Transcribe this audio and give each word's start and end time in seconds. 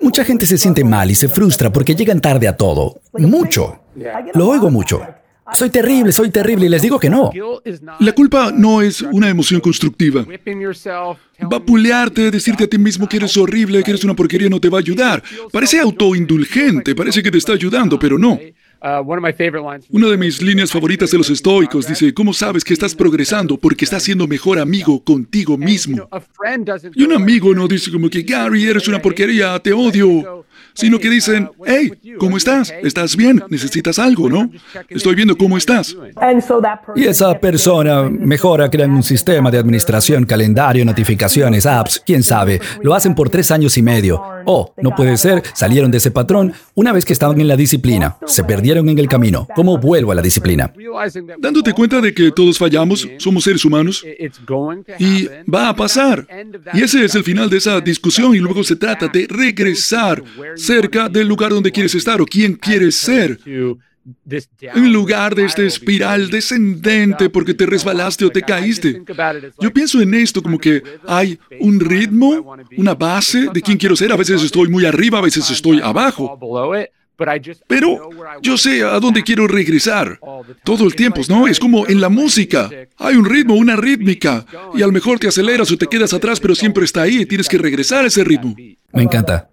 Mucha 0.00 0.24
gente 0.24 0.46
se 0.46 0.58
siente 0.58 0.84
mal 0.84 1.10
y 1.10 1.14
se 1.14 1.28
frustra 1.28 1.70
porque 1.70 1.94
llegan 1.94 2.20
tarde 2.20 2.48
a 2.48 2.56
todo. 2.56 3.00
Mucho. 3.12 3.80
Lo 4.34 4.48
oigo 4.48 4.70
mucho. 4.70 5.02
Soy 5.52 5.70
terrible, 5.70 6.12
soy 6.12 6.30
terrible 6.30 6.66
y 6.66 6.68
les 6.68 6.82
digo 6.82 6.98
que 6.98 7.08
no. 7.08 7.30
La 8.00 8.12
culpa 8.12 8.52
no 8.54 8.82
es 8.82 9.00
una 9.02 9.28
emoción 9.28 9.60
constructiva. 9.60 10.26
Vapulearte, 11.40 12.30
decirte 12.30 12.64
a 12.64 12.66
ti 12.66 12.78
mismo 12.78 13.08
que 13.08 13.16
eres 13.16 13.36
horrible, 13.36 13.82
que 13.82 13.90
eres 13.92 14.04
una 14.04 14.14
porquería 14.14 14.48
no 14.48 14.60
te 14.60 14.68
va 14.68 14.78
a 14.78 14.80
ayudar. 14.80 15.22
Parece 15.50 15.80
autoindulgente, 15.80 16.94
parece 16.94 17.22
que 17.22 17.30
te 17.30 17.38
está 17.38 17.52
ayudando, 17.52 17.98
pero 17.98 18.18
no. 18.18 18.38
Una 18.80 20.08
de 20.08 20.16
mis 20.16 20.40
líneas 20.40 20.70
favoritas 20.70 21.10
de 21.10 21.18
los 21.18 21.30
estoicos 21.30 21.86
dice, 21.86 22.14
¿cómo 22.14 22.32
sabes 22.32 22.64
que 22.64 22.72
estás 22.72 22.94
progresando? 22.94 23.56
Porque 23.56 23.84
estás 23.84 24.02
siendo 24.02 24.26
mejor 24.26 24.58
amigo 24.58 25.02
contigo 25.02 25.56
mismo. 25.56 26.08
Y 26.94 27.02
un 27.02 27.12
amigo 27.12 27.54
no 27.54 27.66
dice 27.66 27.90
como 27.90 28.08
que, 28.08 28.22
Gary, 28.22 28.64
eres 28.64 28.86
una 28.88 29.00
porquería, 29.00 29.58
te 29.58 29.72
odio 29.72 30.44
sino 30.78 31.00
que 31.00 31.10
dicen, 31.10 31.50
hey, 31.66 31.90
¿cómo 32.18 32.36
estás? 32.36 32.72
¿Estás 32.82 33.16
bien? 33.16 33.42
¿Necesitas 33.48 33.98
algo, 33.98 34.28
no? 34.28 34.48
Estoy 34.88 35.16
viendo 35.16 35.36
cómo 35.36 35.58
estás. 35.58 35.96
Y 36.94 37.04
esa 37.04 37.36
persona 37.40 38.08
mejora, 38.08 38.70
crean 38.70 38.92
un 38.92 39.02
sistema 39.02 39.50
de 39.50 39.58
administración, 39.58 40.24
calendario, 40.24 40.84
notificaciones, 40.84 41.66
apps, 41.66 42.00
quién 42.06 42.22
sabe. 42.22 42.60
Lo 42.80 42.94
hacen 42.94 43.16
por 43.16 43.28
tres 43.28 43.50
años 43.50 43.76
y 43.76 43.82
medio. 43.82 44.22
Oh, 44.50 44.72
no 44.78 44.94
puede 44.94 45.18
ser, 45.18 45.42
salieron 45.52 45.90
de 45.90 45.98
ese 45.98 46.10
patrón 46.10 46.54
una 46.74 46.90
vez 46.90 47.04
que 47.04 47.12
estaban 47.12 47.38
en 47.38 47.48
la 47.48 47.54
disciplina. 47.54 48.16
Se 48.24 48.44
perdieron 48.44 48.88
en 48.88 48.98
el 48.98 49.06
camino. 49.06 49.46
¿Cómo 49.54 49.76
vuelvo 49.76 50.12
a 50.12 50.14
la 50.14 50.22
disciplina? 50.22 50.72
Dándote 51.38 51.74
cuenta 51.74 52.00
de 52.00 52.14
que 52.14 52.32
todos 52.32 52.56
fallamos, 52.56 53.06
somos 53.18 53.44
seres 53.44 53.62
humanos, 53.66 54.02
y 54.98 55.28
va 55.52 55.68
a 55.68 55.76
pasar. 55.76 56.26
Y 56.72 56.82
ese 56.82 57.04
es 57.04 57.14
el 57.14 57.24
final 57.24 57.50
de 57.50 57.58
esa 57.58 57.78
discusión 57.82 58.34
y 58.34 58.38
luego 58.38 58.64
se 58.64 58.76
trata 58.76 59.08
de 59.08 59.26
regresar 59.28 60.24
cerca 60.56 61.10
del 61.10 61.28
lugar 61.28 61.50
donde 61.50 61.70
quieres 61.70 61.94
estar 61.94 62.18
o 62.22 62.24
quién 62.24 62.54
quieres 62.54 62.96
ser. 62.96 63.38
En 64.60 64.92
lugar 64.92 65.34
de 65.34 65.44
esta 65.44 65.62
espiral 65.62 66.30
descendente 66.30 67.30
porque 67.30 67.54
te 67.54 67.66
resbalaste 67.66 68.24
o 68.24 68.30
te 68.30 68.42
caíste. 68.42 69.02
Yo 69.60 69.72
pienso 69.72 70.00
en 70.00 70.14
esto 70.14 70.42
como 70.42 70.58
que 70.58 70.82
hay 71.06 71.38
un 71.60 71.80
ritmo, 71.80 72.56
una 72.76 72.94
base 72.94 73.48
de 73.52 73.62
quién 73.62 73.78
quiero 73.78 73.96
ser. 73.96 74.12
A 74.12 74.16
veces 74.16 74.42
estoy 74.42 74.68
muy 74.68 74.84
arriba, 74.84 75.18
a 75.18 75.22
veces 75.22 75.50
estoy 75.50 75.80
abajo. 75.80 76.38
Pero 77.66 78.10
yo 78.40 78.56
sé 78.56 78.84
a 78.84 79.00
dónde 79.00 79.24
quiero 79.24 79.48
regresar. 79.48 80.20
Todo 80.62 80.84
el 80.84 80.94
tiempo, 80.94 81.20
¿no? 81.28 81.48
Es 81.48 81.58
como 81.58 81.86
en 81.88 82.00
la 82.00 82.08
música. 82.08 82.70
Hay 82.96 83.16
un 83.16 83.24
ritmo, 83.24 83.54
una 83.54 83.74
rítmica. 83.74 84.46
Y 84.74 84.82
a 84.82 84.86
lo 84.86 84.92
mejor 84.92 85.18
te 85.18 85.26
aceleras 85.26 85.70
o 85.72 85.76
te 85.76 85.86
quedas 85.86 86.12
atrás, 86.12 86.38
pero 86.38 86.54
siempre 86.54 86.84
está 86.84 87.02
ahí. 87.02 87.26
Tienes 87.26 87.48
que 87.48 87.58
regresar 87.58 88.04
a 88.04 88.08
ese 88.08 88.22
ritmo. 88.22 88.54
Me 88.92 89.02
encanta. 89.02 89.48